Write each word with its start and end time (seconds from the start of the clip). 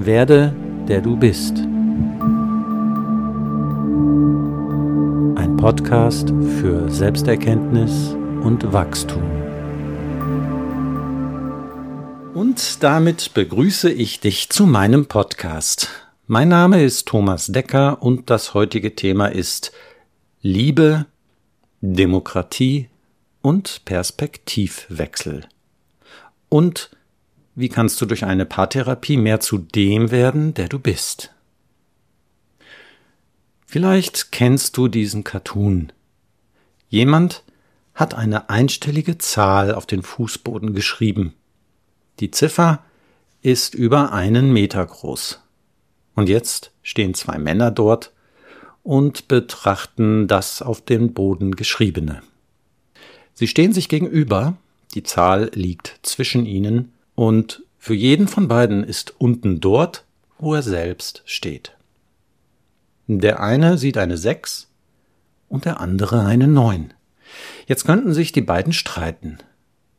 Werde, 0.00 0.54
der 0.86 1.00
du 1.00 1.16
bist. 1.16 1.58
Ein 5.34 5.56
Podcast 5.56 6.28
für 6.60 6.88
Selbsterkenntnis 6.88 8.14
und 8.44 8.72
Wachstum. 8.72 9.24
Und 12.32 12.84
damit 12.84 13.34
begrüße 13.34 13.90
ich 13.90 14.20
dich 14.20 14.50
zu 14.50 14.66
meinem 14.66 15.06
Podcast. 15.06 15.88
Mein 16.28 16.50
Name 16.50 16.84
ist 16.84 17.08
Thomas 17.08 17.48
Decker 17.48 18.00
und 18.00 18.30
das 18.30 18.54
heutige 18.54 18.94
Thema 18.94 19.26
ist 19.26 19.72
Liebe, 20.42 21.06
Demokratie 21.80 22.88
und 23.42 23.84
Perspektivwechsel. 23.84 25.48
Und 26.48 26.90
wie 27.58 27.68
kannst 27.68 28.00
du 28.00 28.06
durch 28.06 28.24
eine 28.24 28.46
Paartherapie 28.46 29.16
mehr 29.16 29.40
zu 29.40 29.58
dem 29.58 30.12
werden, 30.12 30.54
der 30.54 30.68
du 30.68 30.78
bist? 30.78 31.34
Vielleicht 33.66 34.30
kennst 34.30 34.76
du 34.76 34.86
diesen 34.86 35.24
Cartoon. 35.24 35.92
Jemand 36.88 37.42
hat 37.94 38.14
eine 38.14 38.48
einstellige 38.48 39.18
Zahl 39.18 39.74
auf 39.74 39.86
den 39.86 40.04
Fußboden 40.04 40.72
geschrieben. 40.72 41.34
Die 42.20 42.30
Ziffer 42.30 42.84
ist 43.42 43.74
über 43.74 44.12
einen 44.12 44.52
Meter 44.52 44.86
groß. 44.86 45.40
Und 46.14 46.28
jetzt 46.28 46.70
stehen 46.84 47.12
zwei 47.14 47.38
Männer 47.38 47.72
dort 47.72 48.12
und 48.84 49.26
betrachten 49.26 50.28
das 50.28 50.62
auf 50.62 50.80
dem 50.80 51.12
Boden 51.12 51.56
geschriebene. 51.56 52.22
Sie 53.34 53.48
stehen 53.48 53.72
sich 53.72 53.88
gegenüber, 53.88 54.56
die 54.94 55.02
Zahl 55.02 55.50
liegt 55.54 55.98
zwischen 56.02 56.46
ihnen, 56.46 56.92
und 57.18 57.64
für 57.78 57.94
jeden 57.94 58.28
von 58.28 58.46
beiden 58.46 58.84
ist 58.84 59.12
unten 59.18 59.58
dort, 59.58 60.04
wo 60.38 60.54
er 60.54 60.62
selbst 60.62 61.22
steht. 61.24 61.76
Der 63.08 63.40
eine 63.40 63.76
sieht 63.76 63.98
eine 63.98 64.16
Sechs 64.16 64.68
und 65.48 65.64
der 65.64 65.80
andere 65.80 66.24
eine 66.24 66.46
Neun. 66.46 66.94
Jetzt 67.66 67.84
könnten 67.84 68.14
sich 68.14 68.30
die 68.30 68.40
beiden 68.40 68.72
streiten 68.72 69.38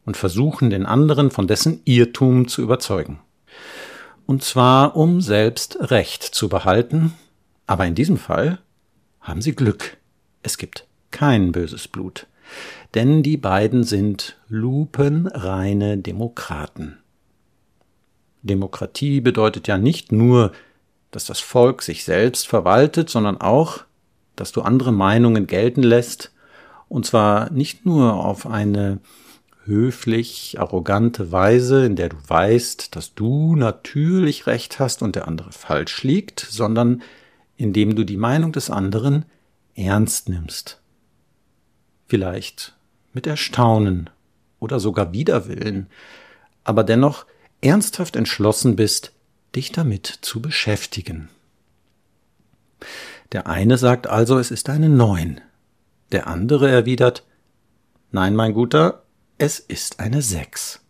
und 0.05 0.15
versuchen, 0.15 0.69
den 0.69 0.85
anderen 0.85 1.29
von 1.29 1.45
dessen 1.45 1.81
Irrtum 1.83 2.47
zu 2.47 2.61
überzeugen. 2.61 3.19
Und 4.25 4.45
zwar, 4.45 4.95
um 4.95 5.19
selbst 5.19 5.91
Recht 5.91 6.23
zu 6.23 6.47
behalten, 6.47 7.15
aber 7.67 7.85
in 7.85 7.95
diesem 7.95 8.15
Fall 8.15 8.59
haben 9.19 9.41
sie 9.41 9.55
Glück. 9.55 9.97
Es 10.41 10.57
gibt 10.57 10.87
kein 11.11 11.51
böses 11.51 11.89
Blut, 11.89 12.27
denn 12.93 13.23
die 13.23 13.35
beiden 13.35 13.83
sind 13.83 14.37
lupenreine 14.47 15.97
Demokraten. 15.97 16.95
Demokratie 18.41 19.21
bedeutet 19.21 19.67
ja 19.67 19.77
nicht 19.77 20.11
nur, 20.11 20.51
dass 21.11 21.25
das 21.25 21.39
Volk 21.39 21.81
sich 21.81 22.03
selbst 22.03 22.47
verwaltet, 22.47 23.09
sondern 23.09 23.41
auch, 23.41 23.83
dass 24.35 24.51
du 24.51 24.61
andere 24.61 24.91
Meinungen 24.91 25.47
gelten 25.47 25.83
lässt, 25.83 26.31
und 26.87 27.05
zwar 27.05 27.51
nicht 27.51 27.85
nur 27.85 28.13
auf 28.13 28.47
eine 28.47 28.99
höflich, 29.65 30.59
arrogante 30.59 31.31
Weise, 31.31 31.85
in 31.85 31.95
der 31.95 32.09
du 32.09 32.17
weißt, 32.27 32.95
dass 32.95 33.13
du 33.13 33.55
natürlich 33.55 34.47
recht 34.47 34.79
hast 34.79 35.03
und 35.03 35.15
der 35.15 35.27
andere 35.27 35.51
falsch 35.51 36.03
liegt, 36.03 36.39
sondern 36.39 37.03
indem 37.55 37.95
du 37.95 38.03
die 38.03 38.17
Meinung 38.17 38.51
des 38.51 38.71
anderen 38.71 39.25
ernst 39.75 40.29
nimmst. 40.29 40.81
Vielleicht 42.07 42.75
mit 43.13 43.27
Erstaunen 43.27 44.09
oder 44.59 44.79
sogar 44.79 45.13
Widerwillen, 45.13 45.87
aber 46.63 46.83
dennoch 46.83 47.25
ernsthaft 47.61 48.15
entschlossen 48.15 48.75
bist, 48.75 49.11
dich 49.55 49.71
damit 49.71 50.07
zu 50.21 50.41
beschäftigen. 50.41 51.29
Der 53.31 53.47
eine 53.47 53.77
sagt 53.77 54.07
also, 54.07 54.39
es 54.39 54.51
ist 54.51 54.69
eine 54.69 54.89
Neun. 54.89 55.41
Der 56.11 56.27
andere 56.27 56.69
erwidert, 56.69 57.23
nein, 58.11 58.35
mein 58.35 58.53
Guter, 58.53 59.03
es 59.37 59.59
ist 59.59 59.99
eine 59.99 60.21
Sechs. 60.21 60.81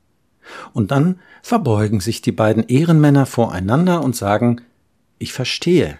Und 0.73 0.91
dann 0.91 1.19
verbeugen 1.41 1.99
sich 1.99 2.21
die 2.21 2.31
beiden 2.31 2.63
Ehrenmänner 2.63 3.25
voreinander 3.25 4.01
und 4.03 4.15
sagen, 4.15 4.61
ich 5.17 5.33
verstehe, 5.33 5.97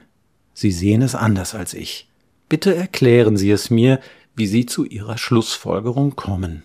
Sie 0.54 0.72
sehen 0.72 1.02
es 1.02 1.16
anders 1.16 1.56
als 1.56 1.74
ich. 1.74 2.10
Bitte 2.50 2.76
erklären 2.76 3.38
Sie 3.38 3.52
es 3.52 3.70
mir, 3.70 4.00
wie 4.36 4.48
Sie 4.48 4.66
zu 4.66 4.84
Ihrer 4.86 5.18
Schlussfolgerung 5.18 6.16
kommen. 6.16 6.64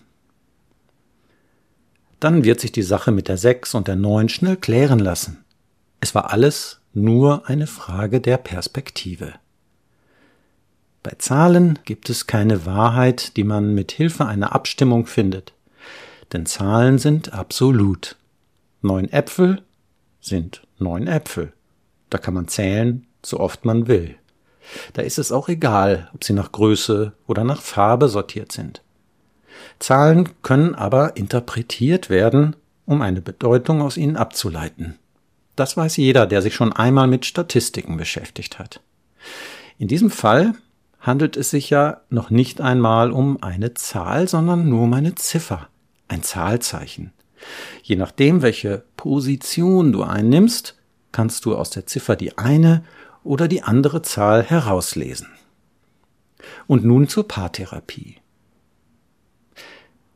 Dann 2.25 2.43
wird 2.43 2.59
sich 2.59 2.71
die 2.71 2.81
Sache 2.81 3.11
mit 3.11 3.27
der 3.27 3.37
Sechs 3.37 3.75
und 3.75 3.87
der 3.87 3.95
Neun 3.95 4.29
schnell 4.29 4.57
klären 4.57 4.97
lassen. 4.97 5.45
Es 5.99 6.15
war 6.15 6.33
alles 6.33 6.79
nur 6.91 7.47
eine 7.47 7.67
Frage 7.67 8.19
der 8.19 8.37
Perspektive. 8.37 9.33
Bei 11.03 11.11
Zahlen 11.19 11.77
gibt 11.85 12.09
es 12.09 12.25
keine 12.25 12.65
Wahrheit, 12.65 13.37
die 13.37 13.43
man 13.43 13.75
mit 13.75 13.91
Hilfe 13.91 14.25
einer 14.25 14.55
Abstimmung 14.55 15.05
findet, 15.05 15.53
denn 16.33 16.47
Zahlen 16.47 16.97
sind 16.97 17.31
absolut. 17.31 18.15
Neun 18.81 19.07
Äpfel 19.11 19.61
sind 20.19 20.63
neun 20.79 21.05
Äpfel. 21.05 21.53
Da 22.09 22.17
kann 22.17 22.33
man 22.33 22.47
zählen, 22.47 23.05
so 23.21 23.39
oft 23.39 23.65
man 23.65 23.87
will. 23.87 24.15
Da 24.93 25.03
ist 25.03 25.19
es 25.19 25.31
auch 25.31 25.47
egal, 25.47 26.09
ob 26.15 26.23
sie 26.23 26.33
nach 26.33 26.51
Größe 26.51 27.13
oder 27.27 27.43
nach 27.43 27.61
Farbe 27.61 28.09
sortiert 28.09 28.51
sind. 28.51 28.81
Zahlen 29.79 30.29
können 30.41 30.75
aber 30.75 31.17
interpretiert 31.17 32.09
werden, 32.09 32.55
um 32.85 33.01
eine 33.01 33.21
Bedeutung 33.21 33.81
aus 33.81 33.97
ihnen 33.97 34.17
abzuleiten. 34.17 34.95
Das 35.55 35.77
weiß 35.77 35.97
jeder, 35.97 36.25
der 36.25 36.41
sich 36.41 36.53
schon 36.55 36.73
einmal 36.73 37.07
mit 37.07 37.25
Statistiken 37.25 37.97
beschäftigt 37.97 38.59
hat. 38.59 38.81
In 39.77 39.87
diesem 39.87 40.09
Fall 40.09 40.53
handelt 40.99 41.37
es 41.37 41.49
sich 41.49 41.69
ja 41.69 42.01
noch 42.09 42.29
nicht 42.29 42.61
einmal 42.61 43.11
um 43.11 43.41
eine 43.41 43.73
Zahl, 43.73 44.27
sondern 44.27 44.69
nur 44.69 44.83
um 44.83 44.93
eine 44.93 45.15
Ziffer, 45.15 45.67
ein 46.07 46.23
Zahlzeichen. 46.23 47.11
Je 47.83 47.95
nachdem, 47.95 48.41
welche 48.41 48.83
Position 48.97 49.91
du 49.91 50.03
einnimmst, 50.03 50.75
kannst 51.11 51.45
du 51.45 51.55
aus 51.55 51.69
der 51.69 51.85
Ziffer 51.85 52.15
die 52.15 52.37
eine 52.37 52.83
oder 53.23 53.47
die 53.47 53.63
andere 53.63 54.01
Zahl 54.01 54.43
herauslesen. 54.43 55.27
Und 56.67 56.83
nun 56.83 57.07
zur 57.07 57.27
Paartherapie. 57.27 58.17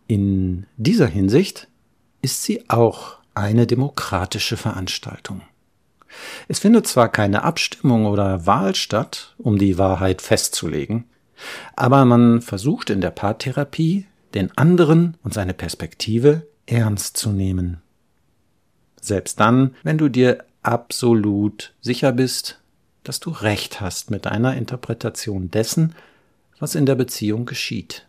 In 0.10 0.66
dieser 0.76 1.06
Hinsicht 1.06 1.68
ist 2.24 2.42
sie 2.42 2.68
auch 2.68 3.18
eine 3.36 3.68
demokratische 3.68 4.58
Veranstaltung. 4.58 5.44
Es 6.48 6.58
findet 6.58 6.88
zwar 6.88 7.10
keine 7.10 7.44
Abstimmung 7.44 8.08
oder 8.08 8.48
Wahl 8.48 8.74
statt, 8.74 9.36
um 9.38 9.60
die 9.60 9.78
Wahrheit 9.78 10.24
festzulegen, 10.24 11.06
aber 11.76 12.06
man 12.06 12.42
versucht 12.42 12.90
in 12.90 13.02
der 13.02 13.12
Paartherapie, 13.12 14.08
den 14.34 14.50
anderen 14.58 15.16
und 15.22 15.36
seine 15.36 15.54
Perspektive 15.54 16.48
ernst 16.66 17.16
zu 17.16 17.30
nehmen. 17.30 17.80
Selbst 19.00 19.40
dann, 19.40 19.76
wenn 19.84 20.00
du 20.00 20.10
dir 20.10 20.44
absolut 20.64 21.76
sicher 21.82 22.14
bist, 22.14 22.60
dass 23.04 23.20
du 23.20 23.30
recht 23.30 23.80
hast 23.80 24.10
mit 24.10 24.26
deiner 24.26 24.58
Interpretation 24.58 25.52
dessen, 25.52 25.94
was 26.58 26.74
in 26.74 26.88
der 26.88 26.96
Beziehung 26.96 27.46
geschieht. 27.46 28.09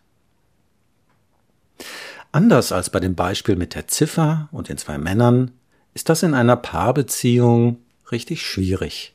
Anders 2.31 2.71
als 2.71 2.89
bei 2.89 2.99
dem 2.99 3.15
Beispiel 3.15 3.55
mit 3.55 3.75
der 3.75 3.87
Ziffer 3.87 4.47
und 4.51 4.69
den 4.69 4.77
zwei 4.77 4.97
Männern 4.97 5.51
ist 5.93 6.09
das 6.09 6.23
in 6.23 6.33
einer 6.33 6.55
Paarbeziehung 6.55 7.77
richtig 8.11 8.45
schwierig. 8.45 9.13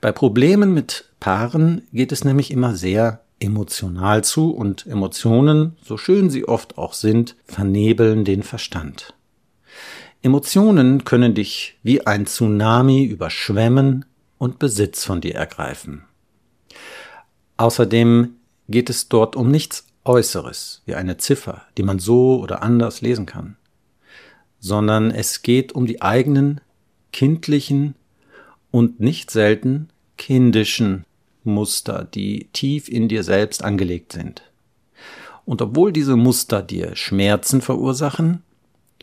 Bei 0.00 0.12
Problemen 0.12 0.72
mit 0.72 1.10
Paaren 1.20 1.82
geht 1.92 2.12
es 2.12 2.24
nämlich 2.24 2.50
immer 2.50 2.74
sehr 2.74 3.20
emotional 3.40 4.24
zu 4.24 4.50
und 4.50 4.86
Emotionen, 4.86 5.76
so 5.84 5.98
schön 5.98 6.30
sie 6.30 6.48
oft 6.48 6.78
auch 6.78 6.94
sind, 6.94 7.36
vernebeln 7.44 8.24
den 8.24 8.42
Verstand. 8.42 9.14
Emotionen 10.22 11.04
können 11.04 11.34
dich 11.34 11.78
wie 11.82 12.06
ein 12.06 12.26
Tsunami 12.26 13.04
überschwemmen 13.04 14.06
und 14.38 14.58
Besitz 14.58 15.04
von 15.04 15.20
dir 15.20 15.34
ergreifen. 15.34 16.04
Außerdem 17.58 18.36
geht 18.68 18.90
es 18.90 19.08
dort 19.08 19.36
um 19.36 19.50
nichts 19.50 19.85
Äußeres, 20.06 20.82
wie 20.86 20.94
eine 20.94 21.16
Ziffer, 21.16 21.62
die 21.76 21.82
man 21.82 21.98
so 21.98 22.40
oder 22.40 22.62
anders 22.62 23.00
lesen 23.00 23.26
kann, 23.26 23.56
sondern 24.60 25.10
es 25.10 25.42
geht 25.42 25.72
um 25.72 25.86
die 25.86 26.02
eigenen 26.02 26.60
kindlichen 27.12 27.94
und 28.70 29.00
nicht 29.00 29.30
selten 29.30 29.88
kindischen 30.16 31.04
Muster, 31.44 32.04
die 32.04 32.48
tief 32.52 32.88
in 32.88 33.08
dir 33.08 33.22
selbst 33.22 33.64
angelegt 33.64 34.12
sind. 34.12 34.42
Und 35.44 35.62
obwohl 35.62 35.92
diese 35.92 36.16
Muster 36.16 36.62
dir 36.62 36.96
Schmerzen 36.96 37.60
verursachen, 37.60 38.42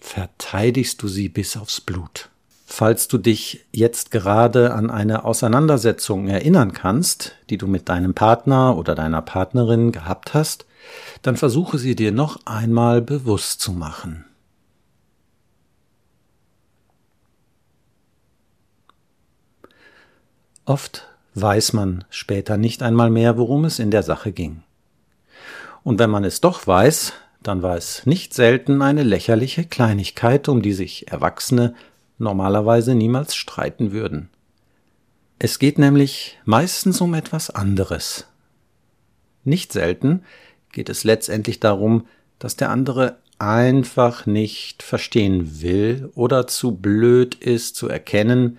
verteidigst 0.01 1.01
du 1.01 1.07
sie 1.07 1.29
bis 1.29 1.55
aufs 1.55 1.79
Blut. 1.79 2.29
Falls 2.65 3.07
du 3.07 3.17
dich 3.17 3.65
jetzt 3.71 4.11
gerade 4.11 4.73
an 4.73 4.89
eine 4.89 5.25
Auseinandersetzung 5.25 6.27
erinnern 6.27 6.73
kannst, 6.73 7.35
die 7.49 7.57
du 7.57 7.67
mit 7.67 7.87
deinem 7.87 8.13
Partner 8.13 8.77
oder 8.77 8.95
deiner 8.95 9.21
Partnerin 9.21 9.91
gehabt 9.91 10.33
hast, 10.33 10.65
dann 11.21 11.37
versuche 11.37 11.77
sie 11.77 11.95
dir 11.95 12.11
noch 12.11 12.45
einmal 12.45 13.01
bewusst 13.01 13.61
zu 13.61 13.71
machen. 13.71 14.25
Oft 20.65 21.07
weiß 21.35 21.73
man 21.73 22.05
später 22.09 22.57
nicht 22.57 22.83
einmal 22.83 23.09
mehr, 23.09 23.37
worum 23.37 23.65
es 23.65 23.79
in 23.79 23.91
der 23.91 24.03
Sache 24.03 24.31
ging. 24.31 24.63
Und 25.83 25.99
wenn 25.99 26.09
man 26.09 26.23
es 26.23 26.39
doch 26.39 26.65
weiß, 26.65 27.13
dann 27.41 27.61
war 27.61 27.75
es 27.75 28.05
nicht 28.05 28.33
selten 28.33 28.81
eine 28.81 29.03
lächerliche 29.03 29.65
Kleinigkeit, 29.65 30.47
um 30.47 30.61
die 30.61 30.71
sich 30.71 31.11
Erwachsene 31.11 31.75
normalerweise 32.17 32.95
niemals 32.95 33.35
streiten 33.35 33.91
würden. 33.91 34.29
Es 35.39 35.59
geht 35.59 35.77
nämlich 35.77 36.39
meistens 36.45 37.01
um 37.01 37.13
etwas 37.13 37.49
anderes. 37.49 38.27
Nicht 39.43 39.73
selten 39.73 40.23
geht 40.73 40.89
es 40.89 41.05
letztendlich 41.05 41.61
darum, 41.61 42.07
dass 42.39 42.57
der 42.57 42.69
andere 42.69 43.17
einfach 43.39 44.25
nicht 44.25 44.83
verstehen 44.83 45.61
will 45.61 46.09
oder 46.15 46.47
zu 46.47 46.75
blöd 46.75 47.35
ist 47.35 47.77
zu 47.77 47.87
erkennen, 47.87 48.57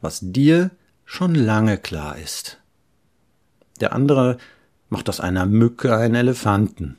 was 0.00 0.20
dir 0.22 0.70
schon 1.04 1.34
lange 1.34 1.76
klar 1.76 2.16
ist. 2.18 2.58
Der 3.80 3.92
andere 3.92 4.38
macht 4.88 5.08
aus 5.08 5.20
einer 5.20 5.46
Mücke 5.46 5.94
einen 5.96 6.14
Elefanten 6.14 6.96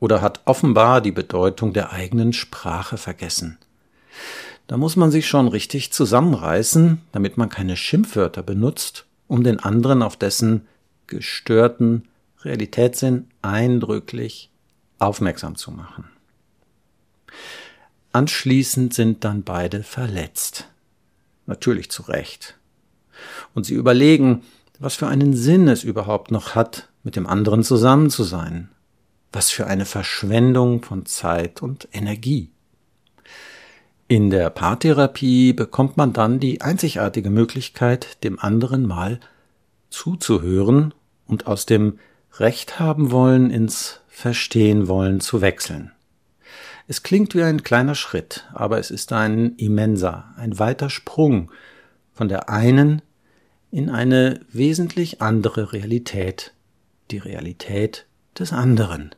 oder 0.00 0.22
hat 0.22 0.40
offenbar 0.46 1.00
die 1.00 1.12
Bedeutung 1.12 1.72
der 1.72 1.92
eigenen 1.92 2.32
Sprache 2.32 2.96
vergessen. 2.96 3.58
Da 4.66 4.76
muss 4.76 4.96
man 4.96 5.10
sich 5.10 5.28
schon 5.28 5.48
richtig 5.48 5.92
zusammenreißen, 5.92 7.00
damit 7.12 7.36
man 7.36 7.48
keine 7.48 7.76
Schimpfwörter 7.76 8.42
benutzt, 8.42 9.04
um 9.26 9.42
den 9.44 9.60
anderen 9.60 10.02
auf 10.02 10.16
dessen 10.16 10.66
gestörten 11.06 12.04
Realitätssinn 12.44 13.28
eindrücklich 13.42 14.50
aufmerksam 14.98 15.56
zu 15.56 15.70
machen. 15.70 16.04
Anschließend 18.12 18.92
sind 18.92 19.24
dann 19.24 19.42
beide 19.42 19.82
verletzt. 19.82 20.68
Natürlich 21.46 21.90
zu 21.90 22.02
Recht. 22.02 22.56
Und 23.54 23.66
sie 23.66 23.74
überlegen, 23.74 24.42
was 24.78 24.96
für 24.96 25.06
einen 25.06 25.34
Sinn 25.34 25.68
es 25.68 25.84
überhaupt 25.84 26.30
noch 26.30 26.54
hat, 26.54 26.88
mit 27.02 27.16
dem 27.16 27.26
anderen 27.26 27.62
zusammen 27.62 28.10
zu 28.10 28.24
sein. 28.24 28.68
Was 29.32 29.50
für 29.50 29.66
eine 29.66 29.84
Verschwendung 29.84 30.82
von 30.82 31.06
Zeit 31.06 31.62
und 31.62 31.88
Energie. 31.92 32.50
In 34.08 34.30
der 34.30 34.50
Paartherapie 34.50 35.52
bekommt 35.52 35.96
man 35.96 36.12
dann 36.12 36.40
die 36.40 36.62
einzigartige 36.62 37.30
Möglichkeit, 37.30 38.24
dem 38.24 38.40
anderen 38.40 38.86
mal 38.86 39.20
zuzuhören 39.88 40.92
und 41.26 41.46
aus 41.46 41.64
dem 41.64 42.00
Recht 42.38 42.78
haben 42.78 43.10
wollen 43.10 43.50
ins 43.50 44.00
Verstehen 44.08 44.88
wollen 44.88 45.20
zu 45.20 45.40
wechseln. 45.40 45.92
Es 46.86 47.02
klingt 47.02 47.34
wie 47.34 47.42
ein 47.42 47.62
kleiner 47.62 47.94
Schritt, 47.94 48.48
aber 48.52 48.78
es 48.78 48.90
ist 48.90 49.12
ein 49.12 49.54
immenser, 49.56 50.32
ein 50.36 50.58
weiter 50.58 50.90
Sprung 50.90 51.50
von 52.12 52.28
der 52.28 52.48
einen 52.48 53.02
in 53.70 53.88
eine 53.90 54.40
wesentlich 54.50 55.22
andere 55.22 55.72
Realität, 55.72 56.52
die 57.10 57.18
Realität 57.18 58.06
des 58.38 58.52
anderen. 58.52 59.14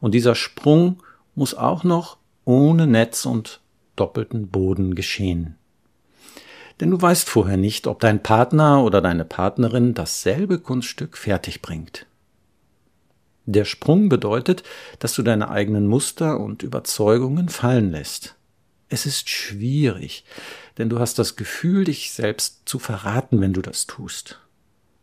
Und 0.00 0.14
dieser 0.14 0.34
Sprung 0.34 1.02
muss 1.34 1.54
auch 1.54 1.84
noch 1.84 2.18
ohne 2.44 2.86
Netz 2.86 3.26
und 3.26 3.60
doppelten 3.96 4.48
Boden 4.48 4.94
geschehen. 4.94 5.56
Denn 6.80 6.90
du 6.90 7.00
weißt 7.00 7.28
vorher 7.28 7.56
nicht, 7.56 7.86
ob 7.86 8.00
dein 8.00 8.22
Partner 8.22 8.82
oder 8.82 9.00
deine 9.02 9.24
Partnerin 9.24 9.94
dasselbe 9.94 10.58
Kunststück 10.58 11.16
fertig 11.16 11.62
bringt. 11.62 12.06
Der 13.46 13.64
Sprung 13.64 14.08
bedeutet, 14.08 14.62
dass 14.98 15.14
du 15.14 15.22
deine 15.22 15.50
eigenen 15.50 15.86
Muster 15.86 16.38
und 16.38 16.62
Überzeugungen 16.62 17.48
fallen 17.48 17.90
lässt. 17.90 18.36
Es 18.88 19.06
ist 19.06 19.28
schwierig, 19.28 20.24
denn 20.78 20.88
du 20.88 20.98
hast 20.98 21.18
das 21.18 21.36
Gefühl, 21.36 21.84
dich 21.84 22.12
selbst 22.12 22.62
zu 22.64 22.78
verraten, 22.78 23.40
wenn 23.40 23.52
du 23.52 23.62
das 23.62 23.86
tust. 23.86 24.40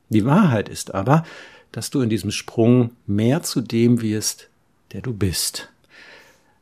Die 0.10 0.26
Wahrheit 0.26 0.70
ist 0.70 0.94
aber, 0.94 1.24
dass 1.72 1.90
du 1.90 2.02
in 2.02 2.10
diesem 2.10 2.32
Sprung 2.32 2.92
mehr 3.06 3.44
zu 3.44 3.62
dem 3.62 4.02
wirst, 4.02 4.50
der 4.92 5.02
du 5.02 5.14
bist. 5.14 5.70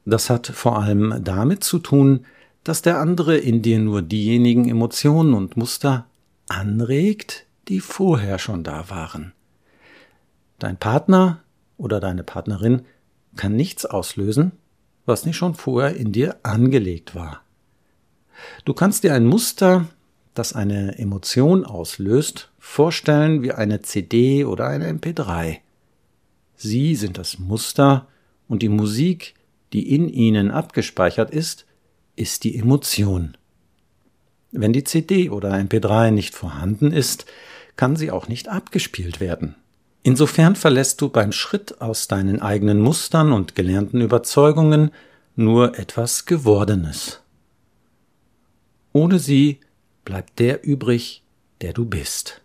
Das 0.06 0.30
hat 0.30 0.48
vor 0.48 0.80
allem 0.82 1.24
damit 1.24 1.64
zu 1.64 1.80
tun, 1.80 2.26
dass 2.64 2.82
der 2.82 3.00
andere 3.00 3.38
in 3.38 3.62
dir 3.62 3.80
nur 3.80 4.02
diejenigen 4.02 4.68
Emotionen 4.68 5.34
und 5.34 5.58
Muster 5.58 6.08
anregt, 6.48 7.46
die 7.68 7.80
vorher 7.80 8.40
schon 8.40 8.64
da 8.64 8.90
waren. 8.90 9.34
Dein 10.60 10.78
Partner 10.78 11.44
oder 11.78 12.00
deine 12.00 12.24
Partnerin 12.24 12.84
kann 13.36 13.56
nichts 13.56 13.86
auslösen, 13.86 14.54
was 15.06 15.26
nicht 15.26 15.38
schon 15.38 15.56
vorher 15.56 15.96
in 15.96 16.12
dir 16.12 16.38
angelegt 16.44 17.16
war. 17.16 17.42
Du 18.66 18.74
kannst 18.74 19.04
dir 19.04 19.14
ein 19.14 19.26
Muster, 19.26 19.88
das 20.34 20.54
eine 20.54 20.98
Emotion 20.98 21.66
auslöst, 21.66 22.52
vorstellen 22.60 23.42
wie 23.42 23.52
eine 23.52 23.82
CD 23.82 24.46
oder 24.46 24.68
eine 24.68 24.92
MP3. 24.92 25.60
Sie 26.56 26.96
sind 26.96 27.18
das 27.18 27.40
Muster 27.40 28.08
und 28.48 28.62
die 28.62 28.70
Musik, 28.70 29.36
die 29.74 29.94
in 29.94 30.10
ihnen 30.10 30.52
abgespeichert 30.52 31.32
ist, 31.32 31.66
ist 32.16 32.44
die 32.44 32.58
Emotion. 32.58 33.38
Wenn 34.52 34.74
die 34.74 34.84
CD 34.84 35.30
oder 35.30 35.54
MP3 35.54 36.12
nicht 36.12 36.34
vorhanden 36.34 36.92
ist, 36.92 37.26
kann 37.76 37.96
sie 37.96 38.12
auch 38.12 38.28
nicht 38.28 38.48
abgespielt 38.48 39.20
werden. 39.20 39.56
Insofern 40.08 40.56
verlässt 40.56 41.02
du 41.02 41.10
beim 41.10 41.32
Schritt 41.32 41.82
aus 41.82 42.08
deinen 42.08 42.40
eigenen 42.40 42.80
Mustern 42.80 43.32
und 43.32 43.56
gelernten 43.56 44.02
Überzeugungen 44.02 44.92
nur 45.36 45.80
etwas 45.80 46.26
Gewordenes. 46.26 47.22
Ohne 48.94 49.18
sie 49.18 49.62
bleibt 50.04 50.38
der 50.38 50.64
übrig, 50.64 51.24
der 51.62 51.74
du 51.74 51.86
bist. 51.86 52.44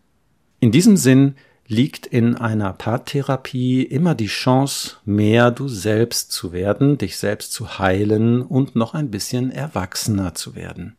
In 0.61 0.73
diesem 0.73 0.97
Sinn 0.97 1.35
liegt 1.69 2.07
in 2.07 2.35
einer 2.35 2.73
Paartherapie 2.73 3.83
immer 3.83 4.15
die 4.15 4.29
Chance, 4.29 4.97
mehr 5.05 5.51
du 5.51 5.69
selbst 5.69 6.33
zu 6.33 6.53
werden, 6.53 6.97
dich 6.97 7.19
selbst 7.19 7.53
zu 7.53 7.79
heilen 7.79 8.41
und 8.41 8.75
noch 8.75 8.95
ein 8.95 9.11
bisschen 9.11 9.51
erwachsener 9.51 10.35
zu 10.35 10.55
werden. 10.55 10.97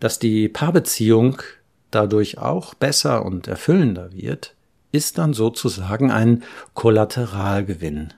Dass 0.00 0.18
die 0.18 0.48
Paarbeziehung 0.48 1.42
dadurch 1.90 2.38
auch 2.38 2.72
besser 2.72 3.26
und 3.26 3.46
erfüllender 3.46 4.10
wird, 4.14 4.54
ist 4.92 5.18
dann 5.18 5.34
sozusagen 5.34 6.10
ein 6.10 6.42
Kollateralgewinn. 6.74 8.14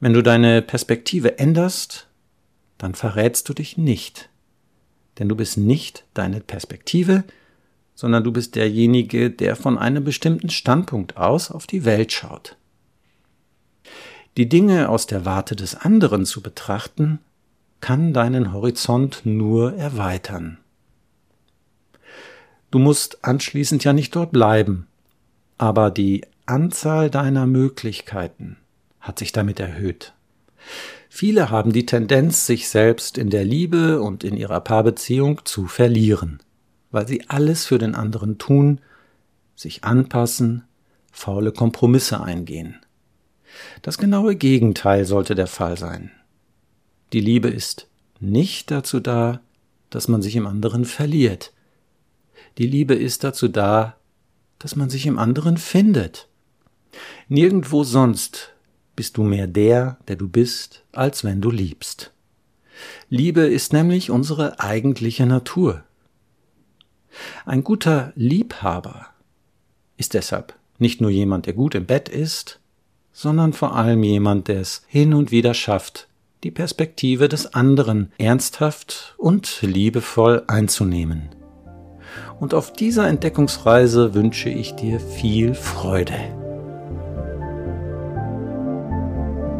Wenn 0.00 0.12
du 0.12 0.22
deine 0.22 0.62
Perspektive 0.62 1.38
änderst, 1.38 2.06
dann 2.76 2.94
verrätst 2.94 3.48
du 3.48 3.54
dich 3.54 3.76
nicht. 3.76 4.28
Denn 5.18 5.28
du 5.28 5.34
bist 5.34 5.58
nicht 5.58 6.04
deine 6.14 6.40
Perspektive, 6.40 7.24
sondern 7.94 8.22
du 8.22 8.30
bist 8.30 8.54
derjenige, 8.54 9.30
der 9.30 9.56
von 9.56 9.76
einem 9.76 10.04
bestimmten 10.04 10.50
Standpunkt 10.50 11.16
aus 11.16 11.50
auf 11.50 11.66
die 11.66 11.84
Welt 11.84 12.12
schaut. 12.12 12.56
Die 14.36 14.48
Dinge 14.48 14.88
aus 14.88 15.08
der 15.08 15.24
Warte 15.24 15.56
des 15.56 15.74
anderen 15.74 16.24
zu 16.24 16.40
betrachten, 16.40 17.18
kann 17.80 18.12
deinen 18.12 18.52
Horizont 18.52 19.22
nur 19.24 19.74
erweitern. 19.74 20.58
Du 22.70 22.78
musst 22.78 23.24
anschließend 23.24 23.84
ja 23.84 23.92
nicht 23.92 24.14
dort 24.14 24.32
bleiben, 24.32 24.86
aber 25.56 25.90
die 25.90 26.24
Anzahl 26.46 27.10
deiner 27.10 27.46
Möglichkeiten 27.46 28.56
hat 29.00 29.18
sich 29.18 29.32
damit 29.32 29.60
erhöht. 29.60 30.12
Viele 31.08 31.50
haben 31.50 31.72
die 31.72 31.86
Tendenz, 31.86 32.46
sich 32.46 32.68
selbst 32.68 33.16
in 33.16 33.30
der 33.30 33.44
Liebe 33.44 34.00
und 34.02 34.22
in 34.22 34.36
ihrer 34.36 34.60
Paarbeziehung 34.60 35.40
zu 35.44 35.66
verlieren, 35.66 36.40
weil 36.90 37.08
sie 37.08 37.28
alles 37.28 37.66
für 37.66 37.78
den 37.78 37.94
anderen 37.94 38.38
tun, 38.38 38.80
sich 39.56 39.84
anpassen, 39.84 40.64
faule 41.10 41.52
Kompromisse 41.52 42.22
eingehen. 42.22 42.76
Das 43.82 43.98
genaue 43.98 44.36
Gegenteil 44.36 45.04
sollte 45.04 45.34
der 45.34 45.46
Fall 45.46 45.78
sein. 45.78 46.10
Die 47.12 47.20
Liebe 47.20 47.48
ist 47.48 47.88
nicht 48.20 48.70
dazu 48.70 49.00
da, 49.00 49.40
dass 49.90 50.08
man 50.08 50.20
sich 50.20 50.36
im 50.36 50.46
anderen 50.46 50.84
verliert, 50.84 51.52
die 52.58 52.66
Liebe 52.66 52.94
ist 52.94 53.22
dazu 53.24 53.48
da, 53.48 53.96
dass 54.58 54.74
man 54.74 54.90
sich 54.90 55.06
im 55.06 55.18
anderen 55.18 55.56
findet. 55.56 56.28
Nirgendwo 57.28 57.84
sonst 57.84 58.52
bist 58.96 59.16
du 59.16 59.22
mehr 59.22 59.46
der, 59.46 59.98
der 60.08 60.16
du 60.16 60.28
bist, 60.28 60.84
als 60.92 61.22
wenn 61.22 61.40
du 61.40 61.52
liebst. 61.52 62.12
Liebe 63.08 63.42
ist 63.42 63.72
nämlich 63.72 64.10
unsere 64.10 64.58
eigentliche 64.58 65.26
Natur. 65.26 65.84
Ein 67.46 67.62
guter 67.62 68.12
Liebhaber 68.16 69.06
ist 69.96 70.14
deshalb 70.14 70.54
nicht 70.78 71.00
nur 71.00 71.10
jemand, 71.10 71.46
der 71.46 71.54
gut 71.54 71.74
im 71.76 71.86
Bett 71.86 72.08
ist, 72.08 72.60
sondern 73.12 73.52
vor 73.52 73.74
allem 73.74 74.02
jemand, 74.02 74.48
der 74.48 74.60
es 74.60 74.82
hin 74.88 75.14
und 75.14 75.30
wieder 75.30 75.54
schafft, 75.54 76.08
die 76.44 76.52
Perspektive 76.52 77.28
des 77.28 77.54
anderen 77.54 78.12
ernsthaft 78.18 79.14
und 79.16 79.60
liebevoll 79.62 80.44
einzunehmen 80.46 81.37
und 82.40 82.54
auf 82.54 82.72
dieser 82.72 83.08
Entdeckungsreise 83.08 84.14
wünsche 84.14 84.48
ich 84.48 84.74
dir 84.74 85.00
viel 85.00 85.54
Freude. 85.54 86.14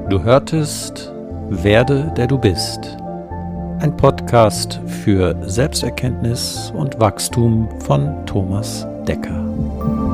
Du 0.09 0.23
hörtest 0.23 1.13
Werde, 1.51 2.13
der 2.17 2.27
du 2.27 2.39
bist. 2.39 2.97
Ein 3.81 3.97
Podcast 3.97 4.81
für 5.05 5.37
Selbsterkenntnis 5.49 6.73
und 6.75 6.99
Wachstum 6.99 7.69
von 7.81 8.27
Thomas 8.27 8.87
Decker. 9.07 10.08